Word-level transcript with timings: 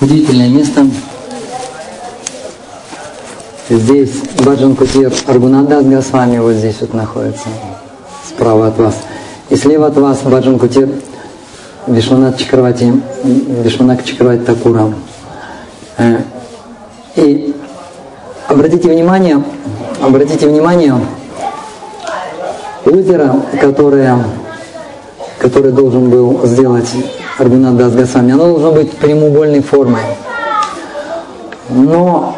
удивительное 0.00 0.48
место. 0.48 0.86
Здесь 3.68 4.22
Баджан 4.44 4.76
Кутир 4.76 5.12
Аргунадас 5.26 5.84
Госвами 5.84 6.38
вот 6.38 6.52
здесь 6.52 6.76
вот 6.80 6.94
находится, 6.94 7.48
справа 8.28 8.68
от 8.68 8.78
вас. 8.78 8.94
И 9.48 9.56
слева 9.56 9.86
от 9.86 9.96
вас 9.96 10.20
Баджан 10.22 10.58
Кутир 10.58 10.88
Вишванат 11.86 12.38
Чакравати, 12.38 12.92
Вишванат 13.24 14.04
Чакравати 14.04 14.44
Такура. 14.44 14.92
Э, 15.98 16.18
и 17.16 17.54
обратите 18.48 18.88
внимание, 18.88 19.42
обратите 20.00 20.46
внимание, 20.46 20.94
озеро, 22.84 23.34
которое, 23.60 24.18
которое 25.38 25.72
должен 25.72 26.10
был 26.10 26.46
сделать 26.46 26.90
Аргунат 27.38 27.76
Дас 27.76 27.92
Госвами, 27.92 28.32
оно 28.32 28.46
должно 28.46 28.72
быть 28.72 28.92
прямоугольной 28.92 29.60
формой. 29.60 30.00
Но 31.68 32.36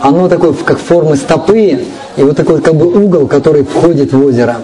оно 0.00 0.28
такое, 0.28 0.52
как 0.52 0.78
формы 0.78 1.16
стопы, 1.16 1.86
и 2.16 2.22
вот 2.22 2.36
такой 2.36 2.60
как 2.60 2.74
бы 2.74 2.86
угол, 2.86 3.26
который 3.26 3.64
входит 3.64 4.12
в 4.12 4.24
озеро. 4.24 4.56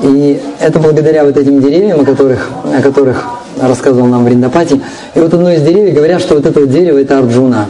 И 0.00 0.42
это 0.60 0.78
благодаря 0.80 1.24
вот 1.24 1.36
этим 1.36 1.60
деревьям, 1.60 2.00
о 2.00 2.04
которых, 2.04 2.50
о 2.64 2.82
которых 2.82 3.24
рассказывал 3.60 4.06
нам 4.06 4.24
Вриндапати. 4.24 4.80
И 5.14 5.20
вот 5.20 5.32
одно 5.32 5.50
из 5.50 5.62
деревьев 5.62 5.94
говорят, 5.94 6.20
что 6.20 6.34
вот 6.34 6.44
это 6.44 6.60
вот 6.60 6.70
дерево 6.70 6.98
это 6.98 7.18
Арджуна. 7.18 7.66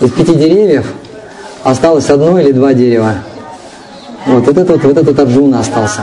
Из 0.00 0.10
пяти 0.10 0.34
деревьев 0.34 0.86
осталось 1.64 2.08
одно 2.10 2.38
или 2.38 2.52
два 2.52 2.74
дерева. 2.74 3.14
Вот, 4.26 4.46
вот, 4.46 4.56
этот, 4.58 4.84
вот 4.84 4.96
этот 4.96 5.18
Арджуна 5.18 5.60
остался. 5.60 6.02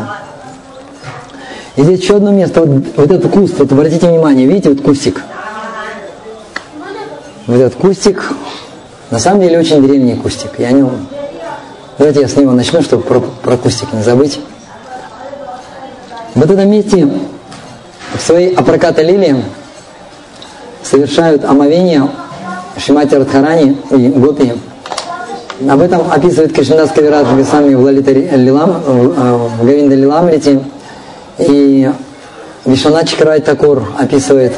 И 1.79 1.81
здесь 1.81 2.01
еще 2.01 2.17
одно 2.17 2.31
место, 2.31 2.61
вот, 2.61 2.83
вот 2.97 3.09
этот 3.09 3.31
куст, 3.31 3.57
вот 3.57 3.71
обратите 3.71 4.05
внимание, 4.05 4.45
видите, 4.45 4.67
вот 4.67 4.81
кустик. 4.81 5.21
Вот 7.47 7.55
этот 7.55 7.75
кустик, 7.75 8.33
на 9.11 9.17
самом 9.17 9.39
деле 9.39 9.59
очень 9.59 9.81
древний 9.81 10.15
кустик. 10.15 10.49
Я 10.57 10.67
о 10.67 10.71
нем... 10.73 10.91
Давайте 11.97 12.19
я 12.19 12.27
с 12.27 12.35
него 12.35 12.51
начну, 12.51 12.81
чтобы 12.81 13.03
про, 13.03 13.21
про 13.21 13.55
кустик 13.55 13.93
не 13.93 14.03
забыть. 14.03 14.41
В 16.35 16.43
этом 16.43 16.69
месте 16.69 17.07
в 18.13 18.19
своей 18.19 18.53
Апраката 18.55 19.01
лилии 19.01 19.37
совершают 20.83 21.45
омовение 21.45 22.09
Шимати 22.77 23.15
Радхарани 23.15 23.77
и 23.91 24.09
Гопи. 24.09 24.51
Об 25.65 25.79
этом 25.79 26.11
описывает 26.11 26.51
Кришнадас 26.51 26.91
Кавирадж 26.91 27.33
Гасами 27.37 27.73
в 27.73 27.81
Лалита 27.81 28.11
Лилам, 28.11 28.81
в 28.81 29.65
Гавинда 29.65 29.95
Лиламрити. 29.95 30.59
И 31.39 31.89
Вишванат 32.65 33.07
Чакрай 33.07 33.39
Такур 33.41 33.83
описывает 33.97 34.53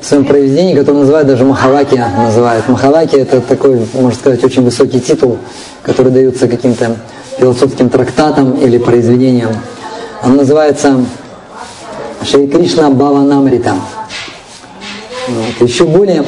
в 0.00 0.04
своем 0.04 0.24
произведении, 0.24 0.74
которое 0.74 0.98
называют 0.98 1.28
даже 1.28 1.44
Махаваки, 1.44 2.02
называют. 2.16 2.68
Махаваки 2.68 3.16
это 3.16 3.40
такой, 3.40 3.86
можно 3.94 4.18
сказать, 4.18 4.42
очень 4.42 4.64
высокий 4.64 5.00
титул, 5.00 5.38
который 5.82 6.10
дается 6.10 6.48
каким-то 6.48 6.96
философским 7.38 7.88
трактатам 7.88 8.52
или 8.54 8.78
произведениям. 8.78 9.50
Он 10.22 10.36
называется 10.36 11.04
Шри 12.22 12.48
Кришна 12.48 12.90
Баванамрита. 12.90 13.74
Вот. 15.28 15.68
Еще 15.68 15.84
более, 15.84 16.24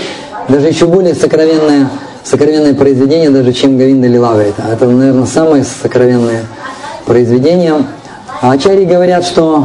даже 0.48 0.68
еще 0.68 0.86
более 0.86 1.14
сокровенное, 1.14 1.90
сокровенное 2.24 2.74
произведение, 2.74 3.30
даже 3.30 3.52
чем 3.52 3.76
Гавинда 3.76 4.06
Лилава. 4.06 4.40
Это, 4.40 4.62
это, 4.70 4.86
наверное, 4.86 5.26
самое 5.26 5.64
сокровенное 5.64 6.44
произведение. 7.04 7.84
А 8.42 8.50
ачари 8.50 8.84
говорят, 8.84 9.24
что 9.24 9.64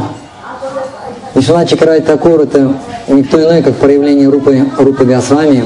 Вишванат 1.34 1.68
Чакрай 1.68 2.00
Такур 2.00 2.42
это 2.42 2.74
никто 3.08 3.42
иной, 3.42 3.60
как 3.60 3.74
проявление 3.74 4.28
Рупы, 4.28 4.66
Рупы 4.78 5.04
Госвами. 5.04 5.64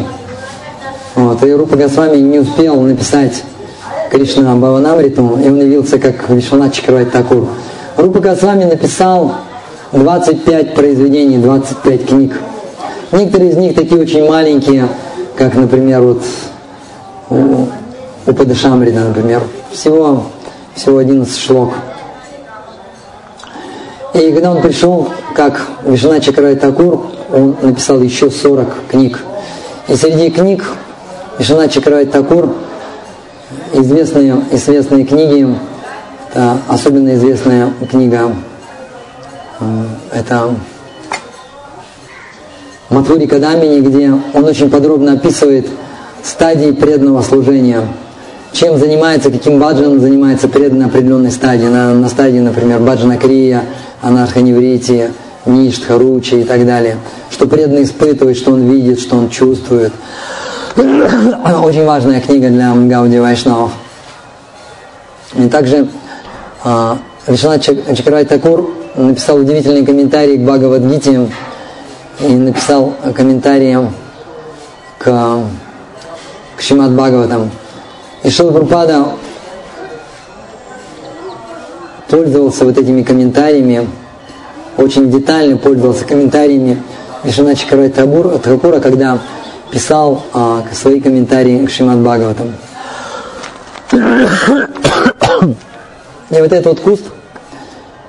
Вот, 1.15 1.45
и 1.45 1.53
Рупа 1.53 1.77
Госвами 1.77 2.17
не 2.17 2.39
успел 2.39 2.81
написать 2.81 3.45
Кришна 4.11 4.57
Баванамриту, 4.57 5.39
и 5.45 5.47
он 5.47 5.61
явился 5.61 5.99
как 5.99 6.31
Вишванат 6.31 6.73
Чакрай 6.73 7.05
Такур. 7.05 7.49
Рупа 7.99 8.21
Госвами 8.21 8.65
написал 8.65 9.35
25 9.93 10.75
произведений, 10.75 11.37
25 11.37 12.07
книг. 12.07 12.41
Некоторые 13.13 13.51
из 13.51 13.57
них 13.59 13.75
такие 13.75 14.01
очень 14.01 14.27
маленькие, 14.27 14.89
как, 15.37 15.55
например, 15.55 16.01
вот 16.01 16.23
у, 17.29 17.67
у 18.27 18.33
Падышамрида, 18.33 19.01
например. 19.01 19.43
Всего, 19.71 20.25
всего 20.75 20.97
11 20.97 21.39
шлок. 21.39 21.75
И 24.15 24.33
когда 24.33 24.53
он 24.53 24.61
пришел, 24.61 25.09
как 25.35 25.61
Вишна 25.85 26.21
Чакрай 26.21 26.57
Такур, 26.57 27.07
он 27.33 27.57
написал 27.63 28.01
еще 28.03 28.31
40 28.31 28.69
книг. 28.91 29.21
И 29.89 29.95
среди 29.97 30.31
книг 30.31 30.65
Вишна 31.39 31.67
Чакрай 31.69 32.05
Такур 32.07 32.55
известные, 33.73 34.45
известные 34.51 35.05
книги, 35.05 35.57
это 36.29 36.59
особенно 36.69 37.15
известная 37.15 37.73
книга, 37.91 38.35
это 40.13 40.55
Матвури 42.91 43.27
Кадамини, 43.27 43.81
где 43.81 44.13
он 44.35 44.45
очень 44.45 44.69
подробно 44.71 45.15
описывает 45.15 45.67
стадии 46.23 46.73
преданного 46.73 47.23
служения. 47.23 47.81
Чем 48.53 48.77
занимается, 48.79 49.31
каким 49.31 49.59
баджаном 49.59 50.01
занимается 50.01 50.47
преданный 50.47 50.87
определенной 50.87 51.31
стадии. 51.31 51.67
На, 51.67 51.95
на 51.95 52.09
стадии, 52.09 52.39
например, 52.39 52.81
баджана 52.81 53.17
крия, 53.17 53.65
анарханеврити, 54.03 55.11
ништха, 55.47 55.99
ручи 55.99 56.41
и 56.41 56.45
так 56.45 56.67
далее. 56.67 56.99
Что 57.31 57.47
преданный 57.47 57.85
испытывает, 57.85 58.37
что 58.37 58.53
он 58.53 58.71
видит, 58.71 59.01
что 59.01 59.17
он 59.17 59.31
чувствует. 59.31 59.93
Очень 60.77 61.85
важная 61.85 62.21
книга 62.21 62.49
для 62.49 62.75
Гауди 62.75 63.19
Вайшнавов. 63.19 63.73
И 65.35 65.49
также 65.49 65.89
а, 66.63 66.99
Вишнат 67.27 67.63
Чакрай 67.63 68.27
Такур 68.27 68.71
написал 68.95 69.39
удивительный 69.39 69.85
комментарий 69.85 70.37
к 70.37 70.43
Бхагавадгите 70.43 71.31
и 72.21 72.35
написал 72.35 72.95
комментарии 73.15 73.79
к, 74.99 75.41
к 76.57 76.61
Шимат 76.61 76.93
Бхагаватам. 76.93 77.51
И 78.23 78.31
Шилапрапада 78.31 79.07
пользовался 82.09 82.65
вот 82.65 82.79
этими 82.79 83.03
комментариями, 83.03 83.89
очень 84.77 85.11
детально 85.11 85.57
пользовался 85.57 86.05
комментариями 86.05 86.83
Вишана 87.25 87.57
Чакарай 87.57 87.89
Такура, 87.89 88.81
когда 88.81 89.19
писал 89.71 90.23
а, 90.33 90.63
свои 90.73 91.01
комментарии 91.01 91.65
к 91.65 91.71
Шимат 91.71 91.99
Бхагаватам. 91.99 92.55
И 96.31 96.41
вот 96.41 96.53
этот 96.53 96.67
вот 96.67 96.81
куст, 96.81 97.05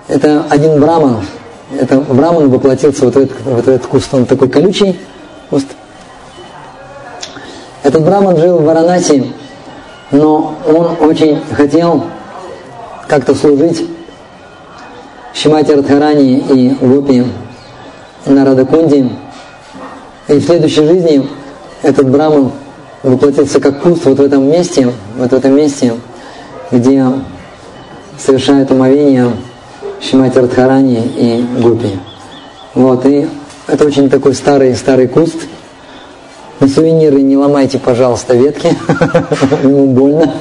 это 0.07 0.45
один 0.50 0.80
браман. 0.80 1.25
Это 1.80 2.00
браман 2.00 2.50
воплотился 2.50 3.06
вот 3.06 3.16
в 3.16 3.18
этот, 3.18 3.41
вот 3.45 3.66
в 3.66 3.69
этот 3.69 3.88
куст. 3.88 4.13
Он 4.13 4.25
такой 4.25 4.50
колючий 4.50 5.00
куст. 5.50 5.68
Этот 7.84 8.03
браман 8.03 8.38
жил 8.38 8.59
в 8.59 8.63
Варанаси, 8.63 9.34
но 10.13 10.56
он 10.68 11.09
очень 11.09 11.41
хотел 11.51 12.03
как-то 13.07 13.34
служить 13.35 13.84
Шимати 15.34 15.72
Радхарани 15.72 16.38
и 16.38 16.69
Гопи 16.79 17.25
на 18.28 18.46
Радакунди. 18.46 19.09
И 20.28 20.34
в 20.34 20.46
следующей 20.46 20.85
жизни 20.85 21.28
этот 21.81 22.09
браман 22.09 22.51
воплотился 23.01 23.59
как 23.59 23.81
куст 23.81 24.06
вот 24.06 24.19
в 24.19 24.22
этом 24.22 24.50
месте, 24.50 24.94
вот 25.18 25.31
в 25.31 25.34
этом 25.34 25.56
месте, 25.56 25.94
где 26.72 27.06
совершают 28.18 28.72
омовение 28.72 29.31
Шимати 30.00 30.38
Радхарани 30.38 31.01
и 31.18 31.45
Гупи. 31.59 32.00
Вот, 32.75 33.06
и 33.07 33.28
это 33.68 33.85
очень 33.85 34.09
такой 34.09 34.35
старый, 34.35 34.75
старый 34.75 35.07
куст. 35.07 35.38
На 36.63 36.69
сувениры 36.69 37.21
не 37.21 37.36
ломайте, 37.36 37.77
пожалуйста, 37.77 38.36
ветки, 38.38 38.69
ему 39.63 39.88
больно. 39.88 40.33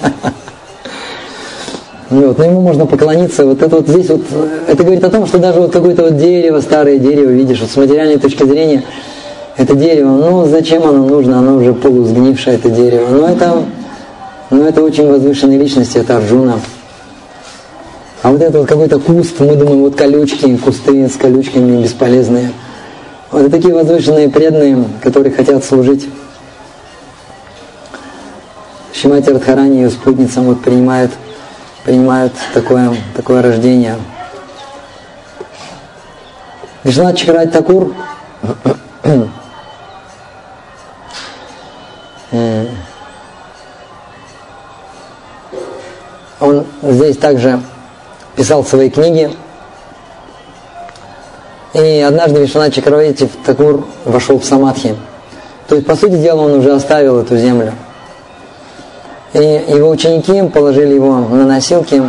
Вот, 2.10 2.38
но 2.38 2.44
ему 2.44 2.60
можно 2.60 2.86
поклониться. 2.86 3.44
Вот 3.44 3.60
это 3.60 3.74
вот 3.74 3.88
здесь 3.88 4.08
вот, 4.08 4.22
это 4.68 4.84
говорит 4.84 5.02
о 5.02 5.10
том, 5.10 5.26
что 5.26 5.38
даже 5.38 5.58
вот 5.58 5.72
какое-то 5.72 6.04
вот 6.04 6.18
дерево, 6.18 6.60
старое 6.60 6.98
дерево, 6.98 7.30
видишь, 7.30 7.60
вот 7.60 7.70
с 7.70 7.76
материальной 7.76 8.18
точки 8.18 8.44
зрения, 8.44 8.84
это 9.56 9.74
дерево, 9.74 10.10
ну 10.10 10.46
зачем 10.46 10.84
оно 10.84 11.08
нужно, 11.08 11.40
оно 11.40 11.56
уже 11.56 11.74
полусгнившее, 11.74 12.54
это 12.54 12.70
дерево. 12.70 13.08
Но 13.10 13.26
это, 13.26 13.64
но 14.50 14.68
это 14.68 14.80
очень 14.80 15.08
возвышенные 15.08 15.58
личности, 15.58 15.98
это 15.98 16.18
Арджуна. 16.18 16.60
А 18.22 18.30
вот 18.30 18.40
это 18.40 18.60
вот 18.60 18.68
какой-то 18.68 19.00
куст, 19.00 19.40
мы 19.40 19.56
думаем, 19.56 19.80
вот 19.80 19.96
колючки, 19.96 20.56
кусты 20.56 21.08
с 21.08 21.16
колючками 21.16 21.82
бесполезные. 21.82 22.52
Вот 23.32 23.50
такие 23.50 23.72
возвышенные 23.72 24.28
преданные, 24.28 24.84
которые 25.02 25.32
хотят 25.32 25.64
служить. 25.64 26.06
Шимати 28.92 29.30
Радхарани 29.30 29.86
и 29.86 29.88
спутницам 29.88 30.44
вот 30.44 30.60
принимают, 30.60 31.10
принимают 31.82 32.34
такое, 32.52 32.94
такое 33.16 33.40
рождение. 33.40 33.96
Вишнат 36.84 37.16
Чакрат 37.16 37.50
Такур 37.52 37.94
Он 46.38 46.66
здесь 46.82 47.16
также 47.16 47.62
писал 48.36 48.62
свои 48.62 48.90
книги. 48.90 49.30
И 51.74 52.00
однажды 52.00 52.40
Вишванат 52.40 52.74
Чакравати 52.74 53.28
Такур 53.46 53.86
вошел 54.04 54.38
в 54.38 54.44
Самадхи. 54.44 54.94
То 55.68 55.76
есть, 55.76 55.86
по 55.86 55.96
сути 55.96 56.16
дела, 56.16 56.42
он 56.42 56.52
уже 56.54 56.72
оставил 56.72 57.18
эту 57.18 57.36
землю. 57.38 57.72
И 59.32 59.38
его 59.38 59.88
ученики 59.88 60.42
положили 60.48 60.94
его 60.94 61.20
на 61.20 61.46
носилки, 61.46 62.02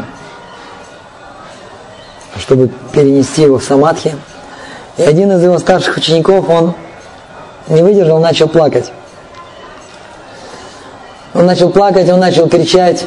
чтобы 2.37 2.69
перенести 2.91 3.43
его 3.43 3.59
в 3.59 3.63
Самадхи. 3.63 4.15
И 4.97 5.03
один 5.03 5.31
из 5.31 5.41
его 5.41 5.57
старших 5.59 5.95
учеников, 5.95 6.49
он 6.49 6.73
не 7.69 7.81
выдержал, 7.81 8.19
начал 8.19 8.49
плакать. 8.49 8.91
Он 11.33 11.45
начал 11.45 11.69
плакать, 11.69 12.09
он 12.09 12.19
начал 12.19 12.49
кричать, 12.49 13.05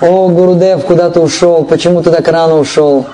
«О, 0.00 0.28
Гурудев, 0.28 0.86
куда 0.86 1.10
ты 1.10 1.20
ушел? 1.20 1.64
Почему 1.64 2.02
ты 2.02 2.10
так 2.10 2.26
рано 2.26 2.56
ушел? 2.56 3.04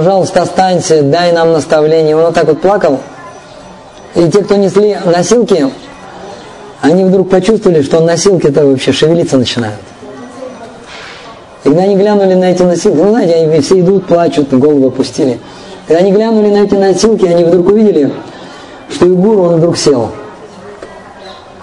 Пожалуйста, 0.00 0.40
останься, 0.40 1.02
дай 1.02 1.30
нам 1.30 1.52
наставление». 1.52 2.16
Он 2.16 2.24
вот 2.24 2.34
так 2.34 2.46
вот 2.46 2.62
плакал. 2.62 3.00
И 4.14 4.30
те, 4.30 4.42
кто 4.42 4.56
несли 4.56 4.96
носилки, 5.04 5.66
они 6.80 7.04
вдруг 7.04 7.28
почувствовали, 7.28 7.82
что 7.82 8.00
носилки-то 8.00 8.64
вообще 8.64 8.92
шевелиться 8.92 9.36
начинают. 9.36 9.76
И 11.64 11.68
когда 11.68 11.82
они 11.82 11.96
глянули 11.96 12.32
на 12.32 12.50
эти 12.50 12.62
носилки, 12.62 12.96
ну 12.96 13.10
знаете, 13.10 13.34
они 13.34 13.60
все 13.60 13.80
идут, 13.80 14.06
плачут, 14.06 14.50
голову 14.54 14.88
опустили. 14.88 15.38
Когда 15.86 16.00
они 16.00 16.12
глянули 16.12 16.48
на 16.48 16.64
эти 16.64 16.76
носилки, 16.76 17.26
они 17.26 17.44
вдруг 17.44 17.68
увидели, 17.68 18.10
что 18.90 19.04
и 19.04 19.10
гуру, 19.10 19.42
он 19.42 19.56
вдруг 19.56 19.76
сел. 19.76 20.12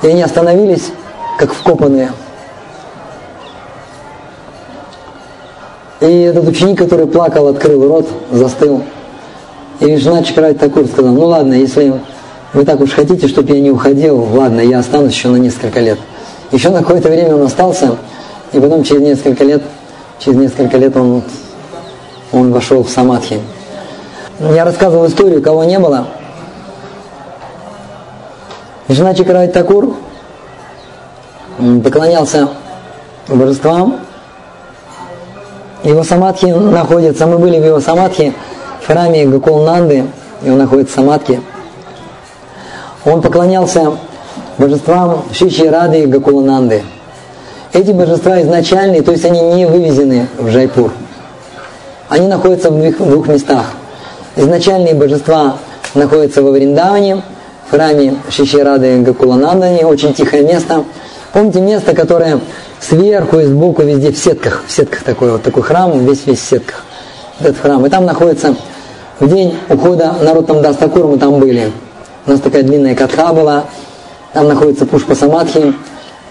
И 0.04 0.08
они 0.10 0.22
остановились, 0.22 0.92
как 1.40 1.52
вкопанные. 1.54 2.12
И 6.00 6.22
этот 6.22 6.48
ученик, 6.48 6.78
который 6.78 7.08
плакал, 7.08 7.48
открыл 7.48 7.88
рот, 7.88 8.08
застыл. 8.32 8.84
И 9.80 9.86
Вишна 9.86 10.24
Чакрайт 10.24 10.60
Такур 10.60 10.86
сказал, 10.86 11.12
ну 11.12 11.26
ладно, 11.26 11.54
если 11.54 11.94
вы 12.54 12.66
так 12.66 12.80
уж 12.80 12.92
хотите, 12.92 13.28
чтобы 13.28 13.54
я 13.54 13.62
не 13.62 13.72
уходил, 13.72 14.20
ладно, 14.34 14.62
я 14.62 14.80
останусь 14.80 15.14
еще 15.14 15.30
на 15.30 15.38
несколько 15.38 15.80
лет. 15.80 16.00
Еще 16.52 16.70
на 16.70 16.80
какое-то 16.80 17.10
время 17.10 17.36
он 17.36 17.44
остался, 17.44 17.98
и 18.54 18.60
потом 18.60 18.84
через 18.84 19.02
несколько 19.02 19.44
лет, 19.44 19.62
через 20.20 20.38
несколько 20.38 20.78
лет 20.78 20.96
он, 20.96 21.24
он 22.32 22.52
вошел 22.52 22.84
в 22.84 22.90
Самадхи. 22.90 23.40
Я 24.40 24.66
рассказывал 24.66 25.08
историю, 25.08 25.42
кого 25.42 25.64
не 25.64 25.80
было. 25.80 26.08
Вишна 28.88 29.14
Чакрайт 29.14 29.52
Такур 29.52 29.96
поклонялся 31.58 32.50
божествам, 33.28 34.00
его 35.88 36.04
самадхи 36.04 36.46
находится, 36.46 37.26
мы 37.26 37.38
были 37.38 37.60
в 37.60 37.66
его 37.66 37.80
самадхи, 37.80 38.34
в 38.82 38.88
храме 38.88 39.26
Гакулнанды, 39.26 40.06
и 40.44 40.50
он 40.50 40.58
находится 40.58 40.94
в 40.94 40.96
самадхи. 40.96 41.42
Он 43.06 43.22
поклонялся 43.22 43.94
божествам 44.58 45.24
Шичи 45.32 45.64
Рады 45.64 46.02
и 46.02 46.06
Гакулананды. 46.06 46.84
Эти 47.74 47.92
божества 47.92 48.42
изначальные, 48.42 49.02
то 49.02 49.12
есть 49.12 49.24
они 49.26 49.42
не 49.42 49.66
вывезены 49.66 50.28
в 50.38 50.50
Жайпур. 50.50 50.92
Они 52.10 52.28
находятся 52.28 52.70
в 52.70 52.80
двух, 52.80 53.00
в 53.00 53.10
двух 53.10 53.28
местах. 53.28 53.66
Изначальные 54.36 54.94
божества 54.94 55.58
находятся 55.94 56.42
во 56.42 56.52
Вриндаване, 56.52 57.22
в 57.68 57.72
храме 57.72 58.16
Шичи-Рады 58.30 59.02
Гакуланандани, 59.02 59.84
очень 59.84 60.14
тихое 60.14 60.44
место. 60.44 60.84
Помните 61.34 61.60
место, 61.62 61.94
которое 61.94 62.40
сверху 62.80 63.40
и 63.40 63.46
сбоку 63.46 63.84
везде 63.84 64.12
в 64.12 64.18
сетках, 64.18 64.64
в 64.68 64.72
сетках 64.72 65.04
такой 65.04 65.32
вот 65.32 65.44
такой 65.44 65.64
храм, 65.64 66.06
весь 66.06 66.26
весь 66.26 66.40
в 66.40 66.48
сетках. 66.50 66.84
Этот 67.40 67.58
храм. 67.58 67.86
И 67.86 67.90
там 67.90 68.06
находится 68.06 68.56
в 69.20 69.28
день 69.28 69.56
ухода 69.70 70.16
народ 70.22 70.48
там 70.48 70.62
Дастакур, 70.62 71.08
мы 71.08 71.18
там 71.18 71.40
были. 71.40 71.72
У 72.26 72.32
нас 72.32 72.40
такая 72.40 72.64
длинная 72.64 72.96
катха 72.96 73.34
была, 73.34 73.66
там 74.34 74.48
находится 74.48 74.86
Пушпа 74.86 75.16
Самадхи, 75.16 75.74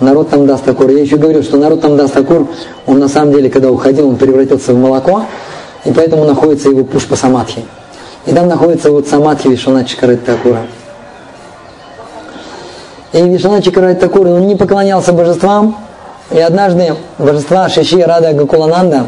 Нароттам 0.00 0.30
Дас 0.30 0.46
Тхакур. 0.46 0.90
Я 0.90 1.00
еще 1.02 1.16
говорил, 1.16 1.42
что 1.42 1.56
Нароттам 1.56 1.80
Дас 1.80 1.96
Тхакур, 1.96 2.48
он 2.86 2.98
на 2.98 3.08
самом 3.08 3.32
деле, 3.32 3.50
когда 3.50 3.70
уходил, 3.70 4.08
он 4.08 4.16
превратился 4.16 4.72
в 4.72 4.78
молоко, 4.78 5.22
и 5.84 5.92
поэтому 5.92 6.24
находится 6.24 6.68
его 6.68 6.84
Пушпа 6.84 7.16
Самадхи. 7.16 7.64
И 8.26 8.32
там 8.32 8.48
находится 8.48 8.90
вот 8.90 9.06
Самадхи 9.08 9.48
Вишванатх 9.48 9.86
Чакраварти 9.86 10.24
Тхакура. 10.24 10.62
И 13.12 13.22
Вишванатх 13.22 13.64
Чакраварти 13.64 14.00
Тхакура, 14.00 14.28
он 14.28 14.46
не 14.46 14.56
поклонялся 14.56 15.12
божествам, 15.12 15.76
и 16.30 16.40
однажды 16.40 16.96
божества 17.18 17.68
Шри 17.68 18.02
Шри 18.02 18.14
Радха 18.14 18.32
Гокулананда, 18.32 19.06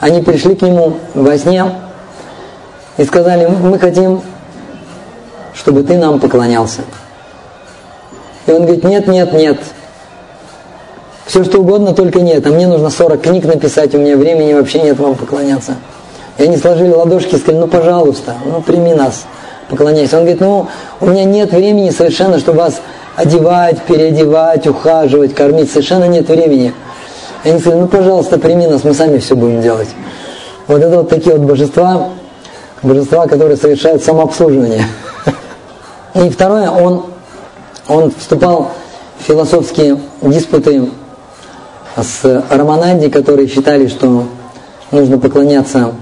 они 0.00 0.22
пришли 0.22 0.54
к 0.54 0.62
нему 0.62 0.94
во 1.14 1.36
сне 1.36 1.64
и 2.96 3.04
сказали, 3.04 3.46
мы 3.46 3.78
хотим, 3.78 4.22
чтобы 5.54 5.82
ты 5.82 5.98
нам 5.98 6.20
поклонялся. 6.20 6.82
И 8.46 8.50
он 8.50 8.62
говорит, 8.62 8.84
нет, 8.84 9.06
нет, 9.06 9.32
нет. 9.32 9.58
Все 11.26 11.44
что 11.44 11.58
угодно, 11.58 11.92
только 11.92 12.20
нет. 12.20 12.46
А 12.46 12.50
мне 12.50 12.66
нужно 12.66 12.88
40 12.88 13.20
книг 13.20 13.44
написать, 13.44 13.94
у 13.94 13.98
меня 13.98 14.16
времени 14.16 14.54
вообще 14.54 14.80
нет 14.80 14.98
вам 14.98 15.14
поклоняться. 15.14 15.76
И 16.38 16.44
они 16.44 16.56
сложили 16.56 16.90
ладошки 16.90 17.34
и 17.34 17.38
сказали, 17.38 17.60
ну 17.60 17.68
пожалуйста, 17.68 18.34
ну 18.46 18.62
прими 18.62 18.94
нас, 18.94 19.26
поклоняйся. 19.68 20.16
Он 20.16 20.22
говорит, 20.22 20.40
ну 20.40 20.68
у 21.00 21.06
меня 21.06 21.24
нет 21.24 21.52
времени 21.52 21.90
совершенно, 21.90 22.38
чтобы 22.38 22.58
вас 22.58 22.80
одевать, 23.18 23.82
переодевать, 23.82 24.66
ухаживать, 24.66 25.34
кормить. 25.34 25.70
Совершенно 25.70 26.04
нет 26.04 26.28
времени. 26.28 26.72
Они 27.44 27.58
сказали, 27.58 27.80
ну 27.80 27.88
пожалуйста, 27.88 28.38
прими 28.38 28.66
нас, 28.66 28.84
мы 28.84 28.94
сами 28.94 29.18
все 29.18 29.34
будем 29.34 29.60
делать. 29.60 29.88
Вот 30.68 30.80
это 30.80 30.98
вот 30.98 31.08
такие 31.08 31.36
вот 31.36 31.46
божества, 31.46 32.10
божества, 32.82 33.26
которые 33.26 33.56
совершают 33.56 34.04
самообслуживание. 34.04 34.84
И 36.14 36.30
второе, 36.30 36.70
он, 36.70 37.06
он 37.88 38.12
вступал 38.16 38.70
в 39.18 39.24
философские 39.24 39.98
диспуты 40.22 40.88
с 41.96 42.44
Рамананди, 42.50 43.08
которые 43.08 43.48
считали, 43.48 43.88
что 43.88 44.26
нужно 44.92 45.18
поклоняться, 45.18 45.92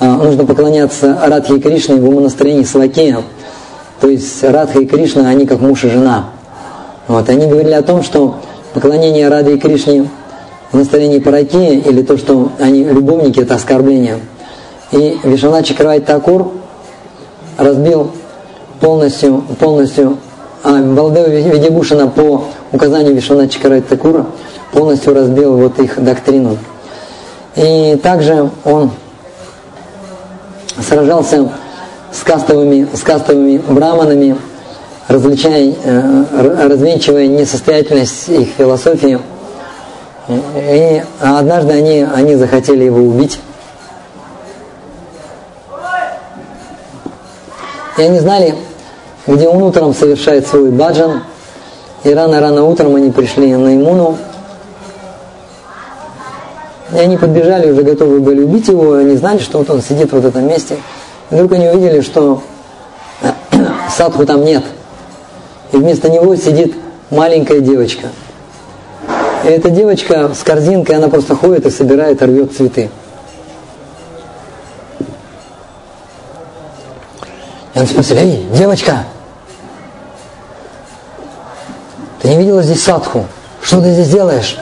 а, 0.00 0.16
нужно 0.16 0.44
поклоняться 0.44 1.16
Радхе 1.24 1.56
и 1.56 1.60
Кришне 1.60 1.96
в 1.96 2.08
умонастроении 2.08 2.64
Свакея. 2.64 3.22
То 4.00 4.08
есть 4.08 4.42
Радха 4.42 4.80
и 4.80 4.86
Кришна, 4.86 5.28
они 5.28 5.46
как 5.46 5.60
муж 5.60 5.84
и 5.84 5.88
жена. 5.88 6.30
Вот, 7.08 7.28
они 7.28 7.46
говорили 7.46 7.72
о 7.72 7.82
том, 7.82 8.02
что 8.02 8.36
поклонение 8.74 9.28
Рады 9.28 9.54
и 9.54 9.58
Кришне 9.58 10.08
в 10.72 10.76
настроении 10.76 11.20
параки, 11.20 11.78
или 11.78 12.02
то, 12.02 12.16
что 12.16 12.50
они 12.58 12.84
любовники, 12.84 13.40
это 13.40 13.54
оскорбление. 13.54 14.18
И 14.92 15.18
Вишвана 15.22 15.62
Чакравай 15.62 16.00
Такур 16.00 16.52
разбил 17.58 18.10
полностью, 18.80 19.44
полностью 19.58 20.18
а 20.62 20.82
Балдева 20.82 21.28
Видябушина 21.28 22.08
по 22.08 22.44
указанию 22.72 23.14
Вишвана 23.14 23.48
Чакравай 23.48 23.82
Такура 23.82 24.26
полностью 24.72 25.14
разбил 25.14 25.56
вот 25.56 25.78
их 25.78 26.02
доктрину. 26.02 26.58
И 27.54 27.98
также 28.02 28.50
он 28.64 28.90
сражался 30.80 31.48
с 32.12 32.22
кастовыми, 32.22 32.88
с 32.92 33.00
кастовыми 33.02 33.58
браманами, 33.58 34.36
различая, 35.08 35.72
э, 35.82 36.66
развенчивая 36.68 37.26
несостоятельность 37.26 38.28
их 38.28 38.48
философии. 38.56 39.18
И 40.28 41.02
однажды 41.20 41.72
они, 41.72 42.02
они 42.02 42.34
захотели 42.34 42.84
его 42.84 42.98
убить. 42.98 43.38
И 47.96 48.02
они 48.02 48.18
знали, 48.18 48.54
где 49.26 49.48
он 49.48 49.62
утром 49.62 49.94
совершает 49.94 50.46
свой 50.46 50.70
баджан. 50.70 51.22
И 52.04 52.12
рано-рано 52.12 52.64
утром 52.64 52.96
они 52.96 53.10
пришли 53.10 53.54
на 53.54 53.74
иммуну. 53.74 54.18
И 56.92 56.98
они 56.98 57.16
подбежали, 57.16 57.70
уже 57.70 57.82
готовы 57.82 58.20
были 58.20 58.42
убить 58.42 58.68
его. 58.68 58.98
И 58.98 59.02
они 59.02 59.16
знали, 59.16 59.38
что 59.38 59.58
вот 59.58 59.70
он 59.70 59.80
сидит 59.80 60.12
вот 60.12 60.24
в 60.24 60.26
этом 60.26 60.46
месте. 60.46 60.76
И 61.30 61.34
вдруг 61.34 61.52
они 61.52 61.68
увидели, 61.68 62.00
что 62.00 62.42
садху 63.96 64.26
там 64.26 64.44
нет– 64.44 64.64
и 65.76 65.78
вместо 65.78 66.08
него 66.08 66.34
сидит 66.36 66.74
маленькая 67.10 67.60
девочка. 67.60 68.08
И 69.44 69.48
эта 69.48 69.68
девочка 69.68 70.32
с 70.34 70.42
корзинкой, 70.42 70.96
она 70.96 71.08
просто 71.08 71.36
ходит 71.36 71.66
и 71.66 71.70
собирает, 71.70 72.22
рвет 72.22 72.56
цветы. 72.56 72.90
И 77.74 77.78
он 77.78 77.86
спросил, 77.86 78.16
эй, 78.16 78.46
девочка, 78.54 79.04
ты 82.22 82.28
не 82.28 82.38
видела 82.38 82.62
здесь 82.62 82.82
садху? 82.82 83.26
Что 83.60 83.82
ты 83.82 83.92
здесь 83.92 84.08
делаешь? 84.08 84.56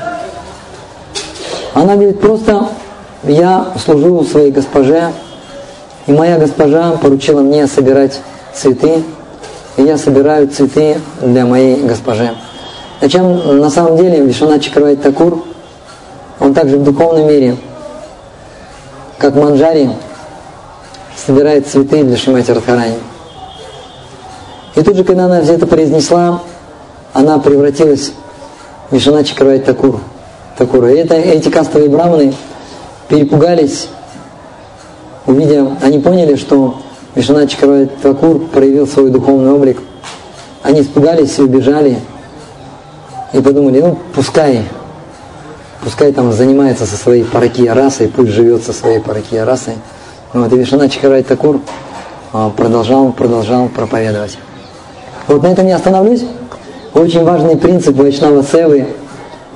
Она 1.75 1.95
говорит, 1.95 2.21
просто 2.21 2.71
я 3.23 3.73
служу 3.85 4.25
своей 4.25 4.51
госпоже, 4.51 5.13
и 6.09 6.13
моя 6.13 6.39
госпожа 6.39 6.97
поручила 6.97 7.41
мне 7.41 7.69
собирать 7.69 8.21
цветы 8.53 9.05
и 9.77 9.83
я 9.83 9.99
собираю 9.99 10.49
цветы 10.49 11.01
для 11.21 11.45
моей 11.45 11.83
госпожи. 11.83 12.31
Зачем 13.01 13.59
на 13.59 13.71
самом 13.71 13.97
деле 13.97 14.21
Вишванат 14.21 14.63
Чакравайт 14.63 15.03
Такур, 15.03 15.45
он 16.41 16.55
также 16.55 16.79
в 16.79 16.85
духовном 16.85 17.29
мире, 17.29 17.57
как 19.19 19.35
Манджари, 19.35 19.91
собирает 21.17 21.67
цветы 21.67 22.05
для 22.05 22.17
Шимати 22.17 22.51
Радхарани. 22.51 22.95
И 24.75 24.83
тут 24.83 24.97
же, 24.97 25.05
когда 25.05 25.27
она 25.27 25.43
все 25.43 25.55
это 25.55 25.67
произнесла, 25.67 26.41
она 27.13 27.39
превратилась 27.39 28.13
в 28.91 28.95
Вишванат 28.95 29.27
Чакравайт 29.27 29.65
Такур. 29.65 30.01
Такура. 30.57 30.93
И 30.93 30.97
это, 30.97 31.15
эти 31.15 31.49
кастовые 31.49 31.91
браманы 31.91 32.35
перепугались, 33.09 33.89
увидя, 35.27 35.77
они 35.83 35.99
поняли, 35.99 36.37
что 36.37 36.77
Вишванат 37.15 37.49
Чакравайт 37.49 37.97
Такур 38.01 38.41
проявил 38.47 38.87
свой 38.87 39.11
духовный 39.11 39.53
облик. 39.53 39.79
Они 40.63 40.81
испугались 40.81 41.39
и 41.39 41.43
убежали, 41.43 41.99
и 43.33 43.41
подумали, 43.41 43.81
ну 43.81 43.99
пускай, 44.15 44.63
пускай 45.83 46.13
там 46.13 46.33
занимается 46.33 46.87
со 46.87 46.97
своей 46.97 47.25
паракия 47.25 47.73
расой, 47.73 48.09
пусть 48.09 48.33
живет 48.33 48.65
со 48.65 48.73
своей 48.73 49.01
паракия 49.01 49.45
расой. 49.45 49.75
Вот, 50.33 50.53
и 50.53 50.57
Вишана 50.57 50.89
Чакарай 50.89 51.23
Такур 51.23 51.61
а, 52.33 52.51
продолжал, 52.51 53.13
продолжал 53.13 53.69
проповедовать. 53.69 54.37
Вот 55.29 55.43
на 55.43 55.49
этом 55.49 55.67
не 55.67 55.73
остановлюсь. 55.73 56.25
Очень 56.95 57.23
важный 57.23 57.57
принцип 57.57 57.97
Вайшнава 57.97 58.43
Севы 58.43 58.89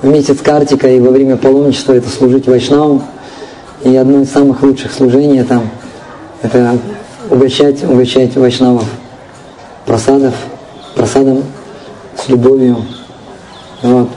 в 0.01 0.07
месяц 0.07 0.39
Картика 0.41 0.87
и 0.87 0.99
во 1.01 1.11
время 1.11 1.35
паломничества 1.35 1.93
это 1.93 2.09
служить 2.09 2.47
Вайшнавам. 2.47 3.03
И 3.83 3.93
одно 3.95 4.21
из 4.21 4.31
самых 4.31 4.61
лучших 4.61 4.93
служений 4.93 5.39
это, 5.39 5.61
это 6.41 6.77
угощать, 7.29 7.83
угощать 7.83 8.35
Вайшнавов 8.35 8.85
просадов, 9.85 10.35
просадом 10.95 11.43
с 12.17 12.29
любовью, 12.29 12.77
вот. 13.81 14.09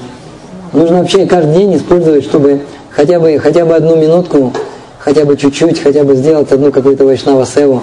Нужно 0.73 0.99
вообще 0.99 1.26
каждый 1.26 1.54
день 1.54 1.76
использовать, 1.76 2.25
чтобы 2.25 2.62
хотя 2.90 3.21
бы, 3.21 3.38
хотя 3.38 3.64
бы 3.64 3.75
одну 3.75 3.97
минутку, 3.97 4.52
хотя 4.99 5.25
бы 5.25 5.37
чуть-чуть, 5.37 5.81
хотя 5.81 6.04
бы 6.04 6.14
сделать 6.14 6.50
одну 6.50 6.73
какую-то 6.73 7.04
вайшнава 7.04 7.47
севу, 7.47 7.83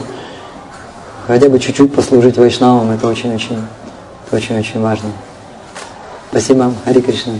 хотя 1.27 1.50
бы 1.50 1.59
чуть-чуть 1.59 1.93
послужить 1.93 2.38
вайшнавам, 2.38 2.91
это 2.91 3.07
очень-очень, 3.07 3.57
очень-очень 4.31 4.81
важно. 4.81 5.09
Спасибо, 6.31 6.74
Хари 6.86 7.01
Кришна. 7.01 7.33